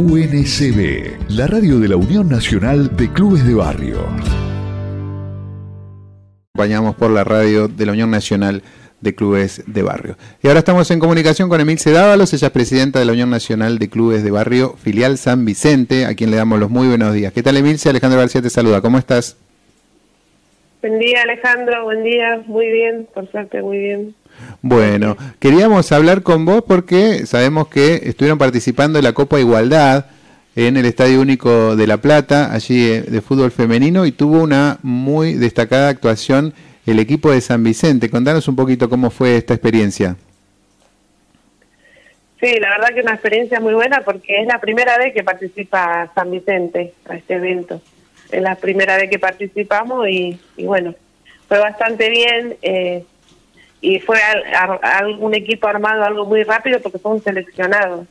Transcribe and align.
UNCB, 0.00 1.28
la 1.28 1.46
radio 1.46 1.78
de 1.78 1.88
la 1.88 1.96
Unión 1.96 2.26
Nacional 2.26 2.96
de 2.96 3.12
Clubes 3.12 3.46
de 3.46 3.52
Barrio. 3.52 3.98
Acompañamos 6.54 6.94
por 6.96 7.10
la 7.10 7.22
radio 7.22 7.68
de 7.68 7.84
la 7.84 7.92
Unión 7.92 8.10
Nacional 8.10 8.62
de 9.02 9.14
Clubes 9.14 9.62
de 9.66 9.82
Barrio. 9.82 10.16
Y 10.42 10.48
ahora 10.48 10.60
estamos 10.60 10.90
en 10.90 11.00
comunicación 11.00 11.50
con 11.50 11.60
Emilce 11.60 11.92
Dávalos, 11.92 12.32
ella 12.32 12.46
es 12.46 12.52
presidenta 12.52 12.98
de 12.98 13.04
la 13.04 13.12
Unión 13.12 13.28
Nacional 13.28 13.78
de 13.78 13.90
Clubes 13.90 14.24
de 14.24 14.30
Barrio, 14.30 14.74
filial 14.82 15.18
San 15.18 15.44
Vicente, 15.44 16.06
a 16.06 16.14
quien 16.14 16.30
le 16.30 16.38
damos 16.38 16.58
los 16.58 16.70
muy 16.70 16.88
buenos 16.88 17.12
días. 17.12 17.34
¿Qué 17.34 17.42
tal 17.42 17.58
Emilce? 17.58 17.90
Alejandro 17.90 18.20
García 18.20 18.40
te 18.40 18.48
saluda, 18.48 18.80
¿cómo 18.80 18.96
estás? 18.96 19.36
Buen 20.80 20.98
día 20.98 21.20
Alejandro, 21.24 21.84
buen 21.84 22.02
día, 22.04 22.42
muy 22.46 22.72
bien, 22.72 23.06
por 23.12 23.30
suerte 23.30 23.60
muy 23.60 23.76
bien. 23.76 24.14
Bueno, 24.62 25.16
queríamos 25.38 25.90
hablar 25.92 26.22
con 26.22 26.44
vos 26.44 26.62
porque 26.66 27.26
sabemos 27.26 27.68
que 27.68 28.00
estuvieron 28.04 28.38
participando 28.38 28.98
en 28.98 29.04
la 29.04 29.12
Copa 29.12 29.40
Igualdad 29.40 30.06
en 30.56 30.76
el 30.76 30.84
Estadio 30.84 31.20
Único 31.20 31.76
de 31.76 31.86
La 31.86 31.98
Plata, 31.98 32.52
allí 32.52 32.90
eh, 32.90 33.02
de 33.02 33.20
fútbol 33.20 33.50
femenino, 33.50 34.04
y 34.04 34.12
tuvo 34.12 34.42
una 34.42 34.78
muy 34.82 35.34
destacada 35.34 35.88
actuación 35.88 36.52
el 36.86 36.98
equipo 36.98 37.30
de 37.30 37.40
San 37.40 37.62
Vicente. 37.62 38.10
Contanos 38.10 38.48
un 38.48 38.56
poquito 38.56 38.88
cómo 38.88 39.10
fue 39.10 39.36
esta 39.36 39.54
experiencia. 39.54 40.16
Sí, 42.40 42.58
la 42.58 42.70
verdad 42.70 42.94
que 42.94 43.02
una 43.02 43.12
experiencia 43.12 43.60
muy 43.60 43.74
buena 43.74 44.00
porque 44.00 44.40
es 44.40 44.46
la 44.46 44.58
primera 44.58 44.96
vez 44.96 45.12
que 45.12 45.22
participa 45.22 46.10
San 46.14 46.30
Vicente 46.30 46.94
a 47.08 47.16
este 47.16 47.34
evento. 47.34 47.80
Es 48.30 48.42
la 48.42 48.54
primera 48.54 48.96
vez 48.96 49.10
que 49.10 49.18
participamos 49.18 50.08
y, 50.08 50.38
bueno, 50.58 50.94
fue 51.48 51.58
bastante 51.58 52.08
bien 52.08 52.56
eh, 52.62 53.04
y 53.80 53.98
fue 54.00 54.18
un 55.18 55.34
equipo 55.34 55.66
armado 55.66 56.04
algo 56.04 56.26
muy 56.26 56.42
rápido 56.42 56.80
porque 56.80 56.98
fue 56.98 57.12
un 57.12 57.22
seleccionado. 57.22 58.06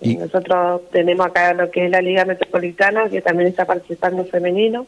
Y 0.00 0.16
nosotros 0.16 0.82
tenemos 0.90 1.26
acá 1.26 1.52
lo 1.52 1.70
que 1.70 1.84
es 1.84 1.90
la 1.90 2.00
Liga 2.00 2.24
Metropolitana, 2.24 3.10
que 3.10 3.20
también 3.20 3.50
está 3.50 3.66
participando 3.66 4.24
femenino. 4.24 4.86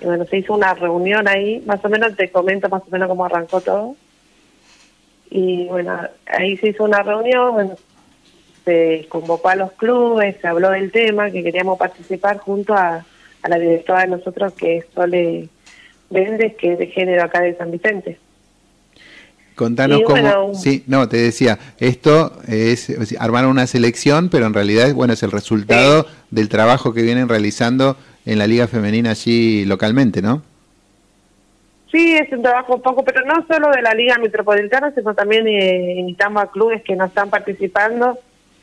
Y 0.00 0.04
bueno, 0.04 0.26
se 0.26 0.36
hizo 0.36 0.52
una 0.52 0.74
reunión 0.74 1.26
ahí, 1.28 1.62
más 1.64 1.82
o 1.82 1.88
menos 1.88 2.14
te 2.14 2.30
comento 2.30 2.68
más 2.68 2.82
o 2.82 2.90
menos 2.90 3.08
cómo 3.08 3.24
arrancó 3.24 3.62
todo. 3.62 3.96
Y 5.30 5.66
bueno, 5.66 5.98
ahí 6.26 6.58
se 6.58 6.68
hizo 6.68 6.84
una 6.84 7.02
reunión, 7.02 7.74
se 8.66 9.06
convocó 9.08 9.48
a 9.48 9.56
los 9.56 9.72
clubes, 9.72 10.36
se 10.40 10.46
habló 10.46 10.70
del 10.70 10.92
tema, 10.92 11.30
que 11.30 11.42
queríamos 11.42 11.78
participar 11.78 12.38
junto 12.38 12.74
a, 12.74 13.04
la 13.48 13.58
directora 13.58 14.02
de 14.02 14.08
nosotros, 14.08 14.52
que 14.54 14.78
es 14.78 14.86
Sole 14.94 15.48
Méndez, 16.10 16.56
que 16.56 16.72
es 16.72 16.78
de 16.78 16.86
género 16.86 17.24
acá 17.24 17.40
de 17.40 17.56
San 17.56 17.70
Vicente. 17.70 18.18
Contanos 19.54 20.02
cómo. 20.04 20.54
sí, 20.54 20.82
no, 20.88 21.08
te 21.08 21.16
decía, 21.16 21.58
esto 21.78 22.32
es, 22.48 22.92
armar 23.20 23.46
una 23.46 23.66
selección, 23.66 24.28
pero 24.28 24.46
en 24.46 24.54
realidad 24.54 24.92
bueno, 24.94 25.12
es 25.12 25.22
el 25.22 25.30
resultado 25.30 26.06
del 26.30 26.48
trabajo 26.48 26.92
que 26.92 27.02
vienen 27.02 27.28
realizando 27.28 27.96
en 28.26 28.38
la 28.38 28.46
Liga 28.46 28.66
Femenina 28.66 29.10
allí 29.10 29.64
localmente, 29.64 30.22
¿no? 30.22 30.42
Sí, 31.92 32.16
es 32.16 32.32
un 32.32 32.42
trabajo 32.42 32.82
poco, 32.82 33.04
pero 33.04 33.24
no 33.24 33.46
solo 33.46 33.70
de 33.70 33.80
la 33.80 33.94
Liga 33.94 34.18
Metropolitana, 34.18 34.92
sino 34.92 35.14
también 35.14 35.46
eh, 35.46 35.94
invitamos 35.98 36.42
a 36.42 36.50
clubes 36.50 36.82
que 36.82 36.96
no 36.96 37.04
están 37.04 37.30
participando. 37.30 38.18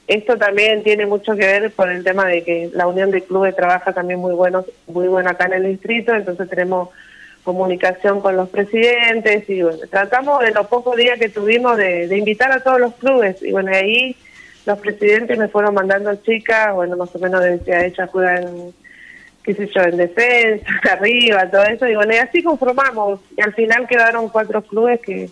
Esto 0.07 0.37
también 0.37 0.83
tiene 0.83 1.05
mucho 1.05 1.37
que 1.37 1.45
ver 1.45 1.71
con 1.71 1.89
el 1.89 2.03
tema 2.03 2.25
de 2.25 2.43
que 2.43 2.69
la 2.73 2.87
Unión 2.87 3.11
de 3.11 3.21
Clubes 3.21 3.55
trabaja 3.55 3.93
también 3.93 4.19
muy 4.19 4.33
bueno, 4.33 4.65
muy 4.87 5.07
bueno 5.07 5.29
acá 5.29 5.45
en 5.45 5.53
el 5.53 5.63
distrito, 5.63 6.13
entonces 6.13 6.49
tenemos 6.49 6.89
comunicación 7.43 8.21
con 8.21 8.37
los 8.37 8.49
presidentes 8.49 9.49
y 9.49 9.61
bueno, 9.61 9.79
tratamos 9.89 10.41
de 10.41 10.51
los 10.51 10.67
pocos 10.67 10.95
días 10.95 11.19
que 11.19 11.29
tuvimos 11.29 11.77
de, 11.77 12.15
invitar 12.17 12.51
a 12.51 12.61
todos 12.61 12.79
los 12.79 12.93
clubes 12.95 13.41
y 13.41 13.51
bueno, 13.51 13.71
ahí 13.73 14.15
los 14.65 14.77
presidentes 14.79 15.37
me 15.37 15.47
fueron 15.47 15.73
mandando 15.73 16.13
chicas, 16.17 16.73
bueno, 16.73 16.95
más 16.97 17.15
o 17.15 17.19
menos 17.19 17.43
decía, 17.43 17.83
ella 17.85 18.07
juega 18.07 18.37
en, 18.37 18.73
qué 19.43 19.55
sé 19.55 19.67
yo, 19.73 19.81
en 19.81 19.97
defensa, 19.97 20.65
arriba, 20.91 21.49
todo 21.49 21.63
eso, 21.63 21.87
y 21.87 21.95
bueno, 21.95 22.13
y 22.13 22.17
así 22.17 22.43
conformamos, 22.43 23.19
y 23.35 23.41
al 23.41 23.53
final 23.53 23.87
quedaron 23.87 24.29
cuatro 24.29 24.61
clubes 24.61 24.99
que, 25.01 25.29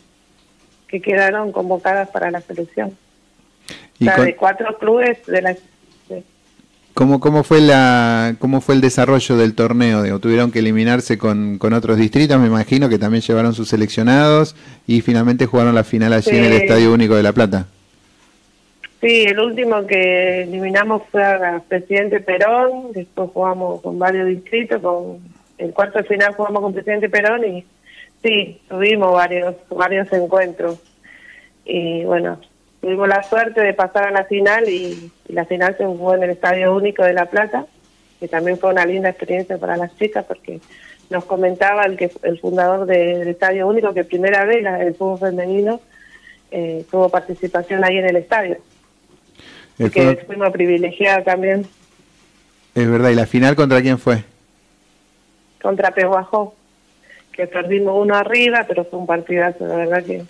que 0.88 1.02
quedaron 1.02 1.52
convocadas 1.52 2.09
para 2.09 2.31
la 2.31 2.42
selección. 2.42 2.98
o 4.02 4.03
sea, 4.03 4.18
de 4.18 4.36
cuatro 4.36 4.78
clubes 4.80 5.24
de 5.28 5.42
la 5.44 5.56
¿Cómo, 7.00 7.22
cómo, 7.22 7.46
fue 7.46 7.62
la, 7.62 8.36
¿Cómo 8.40 8.60
fue 8.60 8.76
el 8.76 8.82
desarrollo 8.82 9.38
del 9.38 9.56
torneo? 9.56 10.04
Digo, 10.04 10.20
¿Tuvieron 10.20 10.52
que 10.52 10.60
eliminarse 10.60 11.18
con, 11.18 11.58
con, 11.58 11.72
otros 11.72 11.96
distritos? 11.96 12.38
Me 12.42 12.48
imagino 12.48 12.90
que 12.90 13.00
también 13.00 13.22
llevaron 13.22 13.54
sus 13.54 13.70
seleccionados 13.70 14.54
y 14.86 15.00
finalmente 15.00 15.46
jugaron 15.46 15.76
la 15.76 15.86
final 15.86 16.12
allí 16.12 16.36
en 16.36 16.44
el 16.44 16.52
Estadio 16.52 16.94
Único 16.94 17.16
de 17.16 17.24
La 17.24 17.32
Plata. 17.32 17.68
Sí, 19.00 19.24
el 19.24 19.40
último 19.40 19.88
que 19.88 20.42
eliminamos 20.42 21.04
fue 21.10 21.24
a 21.24 21.64
Presidente 21.66 22.20
Perón, 22.20 22.92
después 22.94 23.30
jugamos 23.34 23.81
con 23.81 23.98
varios 23.98 24.28
distritos, 24.28 24.81
con 24.81 25.20
el 25.58 25.72
cuarto 25.72 26.04
final 26.04 26.34
jugamos 26.34 26.62
con 26.62 26.74
Presidente 26.74 27.08
Perón 27.08 27.46
y 27.46 27.66
sí, 28.22 28.60
tuvimos 28.68 29.14
varios, 29.14 29.56
varios 29.70 30.12
encuentros. 30.12 30.80
Y 31.64 32.04
bueno, 32.04 32.42
tuvimos 32.81 33.07
la 33.07 33.23
suerte 33.23 33.62
de 33.62 33.73
pasar 33.73 34.07
a 34.07 34.12
la 34.12 34.25
final 34.25 34.67
y, 34.69 35.12
la 35.28 35.45
final 35.45 35.75
se 35.78 35.85
jugó 35.85 36.16
en 36.16 36.23
el 36.23 36.31
Estadio 36.31 36.75
Único 36.75 37.03
de 37.03 37.13
La 37.13 37.28
Plata, 37.28 37.66
que 38.19 38.28
también 38.28 38.57
fue 38.57 38.72
una 38.72 38.85
linda 38.85 39.09
experiencia 39.09 39.57
para 39.57 39.78
las 39.78 39.95
chicas 39.97 40.25
porque 40.25 40.59
nos 41.09 41.25
comentaba 41.25 41.84
el 41.84 41.97
que 41.97 42.12
el 42.23 42.39
fundador 42.39 42.85
del 42.85 43.28
Estadio 43.28 43.68
Único 43.68 43.94
que 43.94 44.03
primera 44.03 44.45
vez 44.45 44.66
el 44.66 44.95
fútbol 44.95 45.19
femenino 45.19 45.79
eh, 46.51 46.85
tuvo 46.89 47.09
participación 47.09 47.84
ahí 47.84 47.97
en 47.97 48.06
el 48.07 48.16
estadio. 48.16 48.57
El 49.78 49.91
que 49.91 50.18
fuimos 50.25 50.51
privilegiada 50.51 51.23
también. 51.23 51.66
Es 52.75 52.89
verdad, 52.89 53.09
¿y 53.09 53.16
la 53.16 53.25
final 53.25 53.56
contra 53.56 53.81
quién 53.81 53.97
fue? 53.97 54.23
Contra 55.62 55.91
Pehuajó, 55.91 56.56
que 57.31 57.47
perdimos 57.47 57.95
uno 57.97 58.16
arriba, 58.16 58.66
pero 58.68 58.84
fue 58.84 59.00
un 59.00 59.07
partidazo, 59.07 59.66
la 59.68 59.75
verdad 59.75 60.03
que 60.03 60.23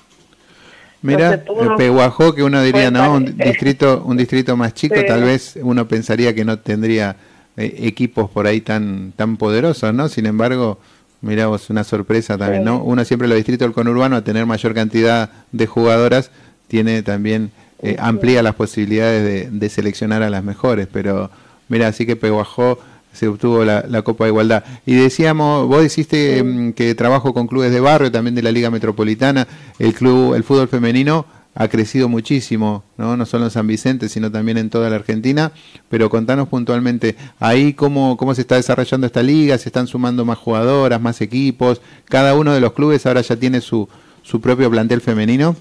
Mira, 1.02 1.34
el 1.34 1.76
Peguajó, 1.78 2.34
que 2.36 2.44
uno 2.44 2.62
diría, 2.62 2.92
¿no? 2.92 3.14
Un 3.14 3.38
distrito, 3.38 4.04
un 4.06 4.18
distrito 4.18 4.58
más 4.58 4.74
chico, 4.74 4.96
tal 5.08 5.24
vez 5.24 5.58
uno 5.62 5.88
pensaría 5.88 6.36
que 6.36 6.44
no 6.44 6.60
tendría 6.60 7.16
eh, 7.56 7.76
equipos 7.80 8.30
por 8.30 8.48
ahí 8.48 8.62
tan, 8.62 9.14
tan 9.16 9.38
poderosos, 9.38 9.94
¿no? 9.94 10.10
Sin 10.10 10.26
embargo, 10.26 10.80
mira 11.22 11.48
vos, 11.48 11.70
una 11.70 11.84
sorpresa 11.84 12.38
también, 12.38 12.66
¿no? 12.66 12.84
Uno 12.84 13.06
siempre 13.06 13.28
los 13.28 13.38
distritos 13.38 13.66
del 13.68 13.74
conurbano, 13.74 14.18
a 14.18 14.24
tener 14.24 14.46
mayor 14.46 14.74
cantidad 14.74 15.30
de 15.52 15.68
jugadoras, 15.68 16.32
tiene 16.68 17.02
también, 17.02 17.52
eh, 17.82 17.96
amplía 18.00 18.44
las 18.44 18.56
posibilidades 18.56 19.24
de, 19.24 19.58
de, 19.58 19.70
seleccionar 19.70 20.22
a 20.22 20.30
las 20.30 20.44
mejores, 20.44 20.88
pero 20.92 21.32
mira, 21.70 21.88
así 21.88 22.06
que 22.06 22.18
Peguajó 22.18 22.80
se 23.14 23.28
obtuvo 23.28 23.64
la, 23.66 24.02
Copa 24.04 24.26
de 24.26 24.30
Igualdad. 24.32 24.64
Y 24.86 24.96
decíamos, 24.96 25.68
vos 25.68 25.84
hiciste 25.84 26.44
mm, 26.44 26.74
que 26.74 26.96
trabajo 26.96 27.34
con 27.34 27.48
clubes 27.48 27.72
de 27.72 27.80
barrio, 27.80 28.12
también 28.12 28.36
de 28.36 28.42
la 28.42 28.52
Liga 28.52 28.70
Metropolitana, 28.70 29.48
el 29.78 29.94
club, 29.94 30.36
el 30.36 30.44
fútbol 30.44 30.68
femenino 30.68 31.26
ha 31.56 31.68
crecido 31.68 32.08
muchísimo, 32.08 32.84
¿no? 32.96 33.18
no 33.18 33.26
solo 33.26 33.46
en 33.46 33.52
San 33.52 33.68
Vicente, 33.68 34.08
sino 34.08 34.32
también 34.32 34.58
en 34.58 34.70
toda 34.70 34.90
la 34.90 34.96
Argentina, 34.96 35.52
pero 35.90 36.10
contanos 36.10 36.48
puntualmente, 36.48 37.16
ahí 37.40 37.74
cómo, 37.74 38.16
cómo 38.18 38.34
se 38.34 38.42
está 38.42 38.56
desarrollando 38.56 39.08
esta 39.08 39.24
liga, 39.24 39.58
se 39.58 39.68
están 39.68 39.88
sumando 39.88 40.24
más 40.24 40.38
jugadoras, 40.38 41.02
más 41.02 41.20
equipos, 41.22 41.82
cada 42.06 42.36
uno 42.36 42.54
de 42.54 42.62
los 42.62 42.74
clubes 42.74 43.06
ahora 43.06 43.22
ya 43.22 43.36
tiene 43.36 43.60
su, 43.62 43.90
su 44.22 44.40
propio 44.40 44.70
plantel 44.70 45.02
femenino. 45.02 45.56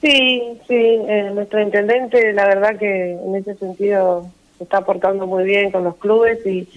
Sí, 0.00 0.42
sí, 0.68 0.74
eh, 0.74 1.30
nuestro 1.34 1.60
intendente, 1.60 2.32
la 2.32 2.46
verdad 2.46 2.78
que 2.78 3.12
en 3.12 3.34
ese 3.36 3.54
sentido 3.56 4.30
está 4.60 4.84
portando 4.84 5.26
muy 5.26 5.44
bien 5.44 5.70
con 5.70 5.84
los 5.84 5.96
clubes 5.96 6.44
y, 6.46 6.68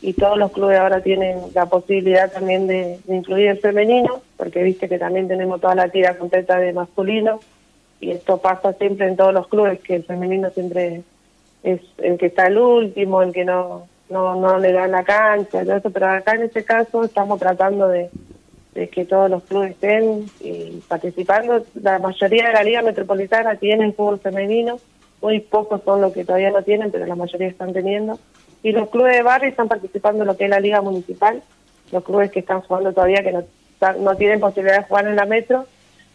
y 0.00 0.12
todos 0.14 0.38
los 0.38 0.52
clubes 0.52 0.78
ahora 0.78 1.00
tienen 1.00 1.38
la 1.54 1.66
posibilidad 1.66 2.30
también 2.30 2.66
de, 2.66 2.98
incluir 3.08 3.48
el 3.48 3.58
femenino, 3.58 4.22
porque 4.36 4.62
viste 4.62 4.88
que 4.88 4.98
también 4.98 5.28
tenemos 5.28 5.60
toda 5.60 5.74
la 5.74 5.88
tira 5.88 6.16
completa 6.18 6.58
de 6.58 6.72
masculino 6.72 7.40
y 8.00 8.10
esto 8.10 8.38
pasa 8.38 8.72
siempre 8.74 9.06
en 9.06 9.16
todos 9.16 9.32
los 9.32 9.46
clubes, 9.48 9.80
que 9.80 9.96
el 9.96 10.04
femenino 10.04 10.50
siempre 10.50 11.02
es 11.62 11.80
el 11.98 12.18
que 12.18 12.26
está 12.26 12.46
el 12.48 12.58
último, 12.58 13.22
el 13.22 13.32
que 13.32 13.44
no 13.44 13.86
no, 14.12 14.36
no 14.36 14.58
le 14.58 14.72
dan 14.72 14.92
la 14.92 15.04
cancha, 15.04 15.64
todo 15.64 15.76
eso, 15.76 15.90
pero 15.90 16.08
acá 16.08 16.34
en 16.34 16.42
este 16.42 16.64
caso 16.64 17.04
estamos 17.04 17.40
tratando 17.40 17.88
de, 17.88 18.10
de 18.74 18.88
que 18.88 19.04
todos 19.04 19.30
los 19.30 19.42
clubes 19.44 19.72
estén 19.72 20.26
y 20.40 20.82
participando. 20.86 21.64
La 21.82 21.98
mayoría 21.98 22.48
de 22.48 22.52
la 22.52 22.62
Liga 22.62 22.82
Metropolitana 22.82 23.56
tiene 23.56 23.92
fútbol 23.92 24.20
femenino, 24.20 24.78
muy 25.22 25.40
pocos 25.40 25.80
son 25.84 26.00
los 26.00 26.12
que 26.12 26.24
todavía 26.24 26.50
no 26.50 26.62
tienen, 26.62 26.90
pero 26.90 27.06
la 27.06 27.14
mayoría 27.14 27.48
están 27.48 27.72
teniendo. 27.72 28.18
Y 28.62 28.72
los 28.72 28.90
clubes 28.90 29.16
de 29.16 29.22
barrio 29.22 29.48
están 29.48 29.68
participando 29.68 30.22
en 30.22 30.28
lo 30.28 30.36
que 30.36 30.44
es 30.44 30.50
la 30.50 30.60
liga 30.60 30.82
municipal, 30.82 31.42
los 31.90 32.04
clubes 32.04 32.30
que 32.30 32.40
están 32.40 32.60
jugando 32.62 32.92
todavía, 32.92 33.22
que 33.22 33.32
no, 33.32 33.44
no 34.00 34.16
tienen 34.16 34.40
posibilidad 34.40 34.78
de 34.78 34.84
jugar 34.84 35.06
en 35.06 35.16
la 35.16 35.26
metro, 35.26 35.66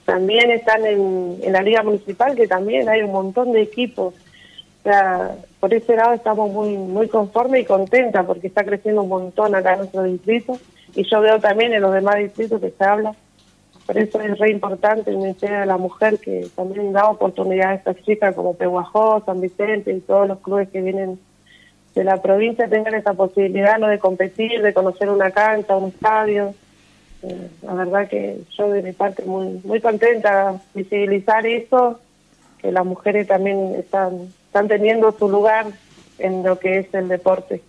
también 0.06 0.52
están 0.52 0.86
en, 0.86 1.38
en 1.42 1.54
la 1.54 1.62
liga 1.62 1.84
municipal, 1.84 2.36
que 2.36 2.48
también 2.48 2.88
hay 2.88 3.02
un 3.02 3.12
montón 3.12 3.52
de 3.52 3.62
equipos. 3.62 4.14
O 4.14 4.84
sea, 4.84 5.36
por 5.60 5.74
ese 5.74 5.96
lado 5.96 6.14
estamos 6.14 6.50
muy 6.50 6.78
muy 6.78 7.10
conformes 7.10 7.62
y 7.62 7.66
contentas 7.66 8.26
porque 8.26 8.48
está 8.48 8.64
creciendo 8.64 9.02
un 9.02 9.10
montón 9.10 9.54
acá 9.54 9.74
en 9.74 9.80
nuestro 9.80 10.04
distrito 10.04 10.58
y 10.96 11.04
yo 11.04 11.20
veo 11.20 11.40
también 11.40 11.74
en 11.74 11.82
los 11.82 11.94
demás 11.94 12.18
distritos 12.18 12.62
que 12.62 12.72
se 12.72 12.84
habla 12.86 13.14
por 13.88 13.98
eso 13.98 14.20
es 14.20 14.38
re 14.38 14.52
importante 14.52 15.10
el 15.10 15.18
Ministerio 15.18 15.62
de 15.62 15.66
la 15.66 15.78
Mujer 15.78 16.20
que 16.20 16.46
también 16.58 16.92
da 16.92 17.10
oportunidad 17.10 17.72
a 17.72 17.76
estas 17.76 17.96
chicas 18.04 18.36
como 18.36 18.54
Pehuajó, 18.54 19.24
San 19.26 19.40
Vicente 19.40 19.94
y 19.94 20.02
todos 20.02 20.28
los 20.28 20.40
clubes 20.40 20.68
que 20.68 20.82
vienen 20.82 21.18
de 21.96 22.04
la 22.04 22.22
provincia 22.22 22.68
tengan 22.68 22.96
esa 22.96 23.14
posibilidad 23.14 23.80
¿no? 23.80 23.88
de 23.88 23.98
competir, 23.98 24.62
de 24.62 24.74
conocer 24.74 25.10
una 25.10 25.32
cancha, 25.32 25.78
un 25.78 25.88
estadio. 25.88 26.54
Eh, 27.24 27.50
la 27.62 27.76
verdad 27.76 28.10
que 28.10 28.42
yo 28.58 28.70
de 28.70 28.84
mi 28.84 28.92
parte 28.92 29.24
muy 29.24 29.62
muy 29.64 29.80
contenta 29.80 30.62
visibilizar 30.76 31.46
eso, 31.48 32.02
que 32.60 32.74
las 32.74 32.86
mujeres 32.86 33.26
también 33.26 33.74
están, 33.76 34.28
están 34.48 34.68
teniendo 34.68 35.14
su 35.14 35.30
lugar 35.30 35.66
en 36.20 36.44
lo 36.44 36.60
que 36.60 36.80
es 36.80 36.94
el 36.94 37.08
deporte 37.08 37.62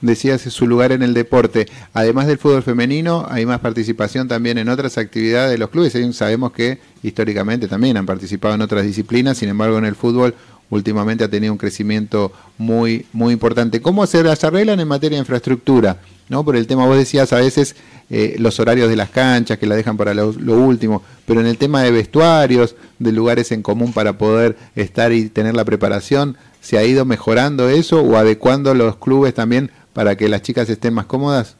decías 0.00 0.42
su 0.42 0.66
lugar 0.66 0.92
en 0.92 1.02
el 1.02 1.14
deporte. 1.14 1.66
Además 1.92 2.26
del 2.26 2.38
fútbol 2.38 2.62
femenino, 2.62 3.26
hay 3.28 3.46
más 3.46 3.60
participación 3.60 4.28
también 4.28 4.58
en 4.58 4.68
otras 4.68 4.98
actividades 4.98 5.50
de 5.50 5.58
los 5.58 5.70
clubes. 5.70 5.96
Sabemos 6.14 6.52
que 6.52 6.78
históricamente 7.02 7.68
también 7.68 7.96
han 7.96 8.06
participado 8.06 8.54
en 8.54 8.62
otras 8.62 8.84
disciplinas, 8.84 9.38
sin 9.38 9.48
embargo 9.48 9.78
en 9.78 9.84
el 9.84 9.94
fútbol 9.94 10.34
últimamente 10.70 11.24
ha 11.24 11.30
tenido 11.30 11.52
un 11.52 11.58
crecimiento 11.58 12.32
muy 12.58 13.06
muy 13.12 13.32
importante. 13.32 13.80
¿Cómo 13.80 14.06
se 14.06 14.22
las 14.22 14.44
arreglan 14.44 14.80
en 14.80 14.88
materia 14.88 15.16
de 15.16 15.22
infraestructura? 15.22 15.98
¿No? 16.28 16.44
Por 16.44 16.56
el 16.56 16.66
tema, 16.66 16.84
vos 16.84 16.98
decías 16.98 17.32
a 17.32 17.36
veces 17.38 17.74
eh, 18.10 18.36
los 18.38 18.60
horarios 18.60 18.90
de 18.90 18.96
las 18.96 19.08
canchas 19.08 19.58
que 19.58 19.66
la 19.66 19.76
dejan 19.76 19.96
para 19.96 20.12
lo, 20.12 20.32
lo, 20.32 20.58
último, 20.58 21.02
pero 21.26 21.40
en 21.40 21.46
el 21.46 21.56
tema 21.56 21.82
de 21.82 21.90
vestuarios, 21.90 22.74
de 22.98 23.12
lugares 23.12 23.50
en 23.50 23.62
común 23.62 23.94
para 23.94 24.18
poder 24.18 24.56
estar 24.76 25.10
y 25.12 25.30
tener 25.30 25.54
la 25.54 25.64
preparación, 25.64 26.36
¿se 26.60 26.78
ha 26.78 26.84
ido 26.84 27.04
mejorando 27.04 27.68
eso 27.68 28.02
o 28.02 28.16
adecuando 28.16 28.74
los 28.74 28.96
clubes 28.96 29.34
también 29.34 29.70
para 29.92 30.16
que 30.16 30.28
las 30.28 30.42
chicas 30.42 30.68
estén 30.68 30.94
más 30.94 31.06
cómodas? 31.06 31.56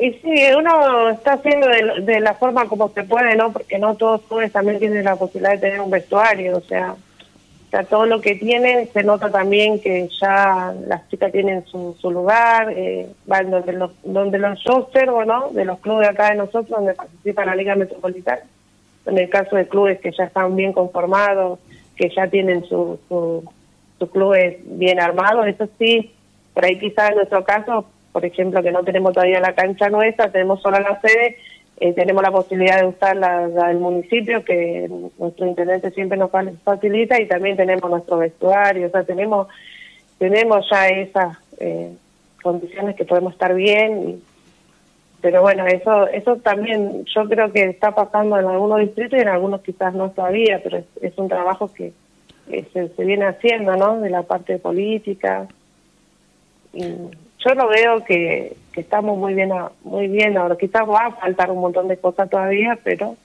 Y 0.00 0.12
sí, 0.14 0.34
uno 0.56 1.10
está 1.10 1.34
haciendo 1.34 1.66
de, 1.68 2.20
la 2.20 2.32
forma 2.32 2.66
como 2.66 2.88
se 2.88 3.04
puede, 3.04 3.36
¿no? 3.36 3.52
Porque 3.52 3.78
no 3.78 3.96
todos 3.96 4.22
clubes 4.22 4.50
también 4.50 4.78
tienen 4.78 5.04
la 5.04 5.16
posibilidad 5.16 5.52
de 5.52 5.58
tener 5.58 5.80
un 5.80 5.90
vestuario, 5.90 6.56
o 6.56 6.62
sea, 6.62 6.94
o 7.72 7.84
todo 7.84 8.06
lo 8.06 8.20
que 8.20 8.34
tienen 8.34 8.88
se 8.92 9.04
nota 9.04 9.30
también 9.30 9.78
que 9.78 10.08
ya 10.18 10.74
las 10.86 11.06
chicas 11.10 11.30
tienen 11.30 11.66
su, 11.66 11.94
su 12.00 12.10
lugar, 12.10 12.72
eh, 12.74 13.08
van 13.26 13.50
donde 13.50 13.74
los, 13.74 13.90
donde 14.02 14.38
los 14.38 14.58
yo 14.64 14.72
observo, 14.76 15.26
¿no? 15.26 15.50
De 15.50 15.66
los 15.66 15.78
clubes 15.80 16.08
acá 16.08 16.30
de 16.30 16.36
nosotros, 16.36 16.70
donde 16.70 16.94
participa 16.94 17.44
la 17.44 17.54
Liga 17.54 17.76
Metropolitana, 17.76 18.40
en 19.04 19.18
el 19.18 19.28
caso 19.28 19.54
de 19.56 19.68
clubes 19.68 20.00
que 20.00 20.12
ya 20.12 20.24
están 20.24 20.56
bien 20.56 20.72
conformados, 20.72 21.58
que 22.00 22.08
ya 22.08 22.26
tienen 22.28 22.64
su, 22.64 22.98
su, 23.08 23.44
su 23.98 24.10
clubes 24.10 24.56
bien 24.64 24.98
armados, 24.98 25.46
eso 25.46 25.68
sí, 25.78 26.10
por 26.54 26.64
ahí 26.64 26.78
quizás 26.78 27.10
en 27.10 27.16
nuestro 27.16 27.44
caso, 27.44 27.84
por 28.10 28.24
ejemplo, 28.24 28.62
que 28.62 28.72
no 28.72 28.82
tenemos 28.82 29.12
todavía 29.12 29.38
la 29.38 29.54
cancha 29.54 29.90
nuestra, 29.90 30.32
tenemos 30.32 30.62
solo 30.62 30.80
la 30.80 30.98
sede, 31.02 31.36
eh, 31.78 31.92
tenemos 31.92 32.22
la 32.22 32.30
posibilidad 32.30 32.80
de 32.80 32.86
usar 32.86 33.16
la, 33.16 33.48
del 33.48 33.78
municipio, 33.78 34.42
que 34.42 34.90
nuestro 35.18 35.46
intendente 35.46 35.90
siempre 35.90 36.16
nos 36.16 36.30
facilita, 36.64 37.20
y 37.20 37.28
también 37.28 37.58
tenemos 37.58 37.90
nuestro 37.90 38.16
vestuario, 38.16 38.86
o 38.86 38.90
sea, 38.90 39.04
tenemos, 39.04 39.48
tenemos 40.18 40.66
ya 40.70 40.88
esas 40.88 41.36
eh, 41.58 41.92
condiciones 42.42 42.96
que 42.96 43.04
podemos 43.04 43.34
estar 43.34 43.54
bien. 43.54 44.22
Pero 45.20 45.42
bueno, 45.42 45.66
eso 45.66 46.08
eso 46.08 46.36
también 46.36 47.04
yo 47.04 47.28
creo 47.28 47.52
que 47.52 47.64
está 47.64 47.94
pasando 47.94 48.38
en 48.38 48.46
algunos 48.46 48.80
distritos 48.80 49.18
y 49.18 49.22
en 49.22 49.28
algunos 49.28 49.60
quizás 49.62 49.94
no 49.94 50.10
todavía, 50.10 50.60
pero 50.62 50.82
es, 51.00 51.18
un 51.18 51.28
trabajo 51.28 51.70
que 51.72 51.92
se, 52.48 52.88
se 52.88 53.04
viene 53.04 53.26
haciendo, 53.26 53.76
¿no? 53.76 54.00
De 54.00 54.10
la 54.10 54.22
parte 54.22 54.58
política 54.58 55.48
yo 56.72 57.54
lo 57.54 57.68
veo 57.68 58.04
que, 58.04 58.56
estamos 58.76 59.18
muy 59.18 59.34
bien, 59.34 59.50
muy 59.82 60.08
bien 60.08 60.36
ahora. 60.36 60.56
Quizás 60.56 60.88
va 60.88 61.06
a 61.06 61.12
faltar 61.12 61.50
un 61.50 61.60
montón 61.60 61.88
de 61.88 61.96
cosas 61.96 62.30
todavía, 62.30 62.78
pero 62.82 63.16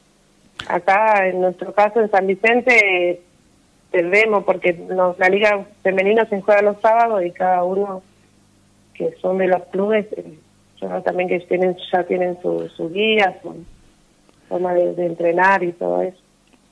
acá 0.67 1.27
en 1.27 1.41
nuestro 1.41 1.73
caso 1.73 2.01
en 2.01 2.09
San 2.09 2.27
Vicente 2.27 3.21
perdemos 3.91 4.43
porque 4.43 4.77
la 4.89 5.29
liga 5.29 5.65
femenina 5.83 6.25
se 6.25 6.41
juega 6.41 6.61
los 6.61 6.81
sábados 6.81 7.23
y 7.23 7.31
cada 7.31 7.63
uno 7.63 8.01
que 8.93 9.13
son 9.21 9.37
de 9.37 9.47
los 9.47 9.63
clubes 9.65 10.07
también 11.03 11.29
que 11.29 11.39
tienen 11.41 11.75
ya 11.91 12.03
tienen 12.03 12.37
su, 12.41 12.69
su 12.75 12.89
guía, 12.89 13.37
su 13.41 13.55
forma 14.49 14.73
de, 14.73 15.05
entrenar 15.05 15.63
y 15.63 15.71
todo 15.71 16.01
eso. 16.01 16.17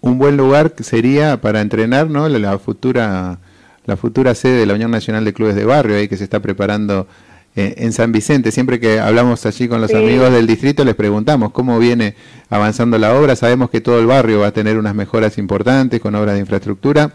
Un 0.02 0.18
buen 0.18 0.38
lugar 0.38 0.74
sería 0.80 1.38
para 1.38 1.62
entrenar, 1.62 2.10
¿no? 2.10 2.28
La 2.28 2.58
futura 2.60 3.40
la 3.86 3.98
futura 3.98 4.34
sede 4.34 4.60
de 4.60 4.66
la 4.66 4.76
Unión 4.76 4.92
Nacional 4.92 5.26
de 5.26 5.34
Clubes 5.34 5.56
de 5.56 5.66
Barrio, 5.66 5.98
ahí 5.98 6.08
que 6.08 6.18
se 6.18 6.24
está 6.24 6.40
preparando 6.40 7.08
eh, 7.56 7.76
en 7.78 7.92
San 7.92 8.12
Vicente. 8.12 8.52
Siempre 8.52 8.80
que 8.80 9.00
hablamos 9.00 9.46
allí 9.46 9.68
con 9.68 9.82
los 9.82 9.94
amigos 9.94 10.32
del 10.32 10.48
distrito, 10.48 10.86
les 10.86 10.96
preguntamos 10.96 11.52
cómo 11.52 11.80
viene 11.80 12.16
avanzando 12.50 12.98
la 12.98 13.16
obra. 13.16 13.36
Sabemos 13.36 13.70
que 13.70 13.82
todo 13.82 14.00
el 14.00 14.08
barrio 14.08 14.40
va 14.40 14.48
a 14.48 14.52
tener 14.52 14.78
unas 14.78 14.96
mejoras 14.96 15.38
importantes 15.38 16.00
con 16.00 16.16
obras 16.16 16.36
de 16.36 16.42
infraestructura. 16.42 17.12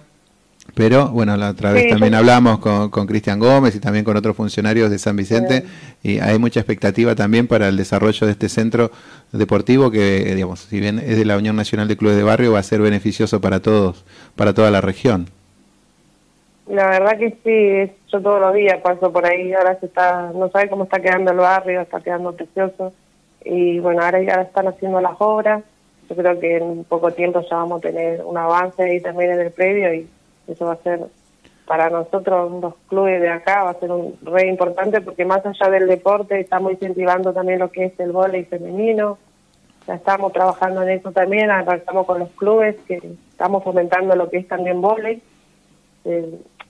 Pero 0.78 1.08
bueno, 1.08 1.36
la 1.36 1.50
otra 1.50 1.72
vez 1.72 1.90
también 1.90 2.14
hablamos 2.14 2.60
con 2.60 3.06
Cristian 3.08 3.40
Gómez 3.40 3.74
y 3.74 3.80
también 3.80 4.04
con 4.04 4.16
otros 4.16 4.36
funcionarios 4.36 4.92
de 4.92 5.00
San 5.00 5.16
Vicente 5.16 5.64
y 6.04 6.20
hay 6.20 6.38
mucha 6.38 6.60
expectativa 6.60 7.16
también 7.16 7.48
para 7.48 7.66
el 7.66 7.76
desarrollo 7.76 8.28
de 8.28 8.32
este 8.32 8.48
centro 8.48 8.92
deportivo 9.32 9.90
que, 9.90 10.36
digamos, 10.36 10.60
si 10.60 10.78
bien 10.78 11.00
es 11.00 11.18
de 11.18 11.24
la 11.24 11.36
Unión 11.36 11.56
Nacional 11.56 11.88
de 11.88 11.96
Clubes 11.96 12.16
de 12.16 12.22
Barrio, 12.22 12.52
va 12.52 12.60
a 12.60 12.62
ser 12.62 12.80
beneficioso 12.80 13.40
para 13.40 13.58
todos, 13.58 14.04
para 14.36 14.54
toda 14.54 14.70
la 14.70 14.80
región. 14.80 15.26
La 16.68 16.86
verdad 16.86 17.18
que 17.18 17.30
sí, 17.42 17.92
yo 18.12 18.22
todos 18.22 18.40
los 18.40 18.54
días 18.54 18.80
paso 18.80 19.12
por 19.12 19.26
ahí, 19.26 19.52
ahora 19.54 19.80
se 19.80 19.86
está, 19.86 20.30
no 20.32 20.48
sabe 20.48 20.68
cómo 20.68 20.84
está 20.84 21.00
quedando 21.00 21.32
el 21.32 21.38
barrio, 21.38 21.80
está 21.80 21.98
quedando 21.98 22.36
precioso 22.36 22.92
y 23.44 23.80
bueno, 23.80 24.00
ahora 24.00 24.22
ya 24.22 24.42
están 24.42 24.68
haciendo 24.68 25.00
las 25.00 25.16
obras, 25.18 25.64
yo 26.08 26.14
creo 26.14 26.38
que 26.38 26.58
en 26.58 26.84
poco 26.84 27.10
tiempo 27.10 27.40
ya 27.50 27.56
vamos 27.56 27.78
a 27.78 27.88
tener 27.88 28.22
un 28.24 28.38
avance 28.38 28.80
ahí 28.80 29.00
también 29.00 29.32
en 29.32 29.40
el 29.40 29.50
predio 29.50 29.92
y 29.92 30.08
eso 30.48 30.66
va 30.66 30.72
a 30.72 30.82
ser 30.82 31.00
para 31.66 31.90
nosotros 31.90 32.50
los 32.62 32.74
clubes 32.88 33.20
de 33.20 33.28
acá 33.28 33.64
va 33.64 33.70
a 33.70 33.80
ser 33.80 33.92
un 33.92 34.16
re 34.22 34.48
importante 34.48 35.02
porque 35.02 35.24
más 35.24 35.44
allá 35.44 35.70
del 35.70 35.86
deporte 35.86 36.40
estamos 36.40 36.72
incentivando 36.72 37.32
también 37.32 37.58
lo 37.58 37.70
que 37.70 37.84
es 37.84 38.00
el 38.00 38.12
voleibol 38.12 38.48
femenino, 38.48 39.18
ya 39.86 39.94
estamos 39.94 40.32
trabajando 40.32 40.82
en 40.82 40.90
eso 40.90 41.12
también, 41.12 41.50
estamos 41.50 42.06
con 42.06 42.20
los 42.20 42.30
clubes 42.30 42.76
que 42.86 43.00
estamos 43.30 43.62
fomentando 43.62 44.16
lo 44.16 44.30
que 44.30 44.38
es 44.38 44.48
también 44.48 44.80
voleibol 44.80 45.22